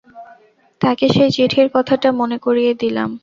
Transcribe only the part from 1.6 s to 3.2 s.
কথাটা মনে করিয়ে দিলাম।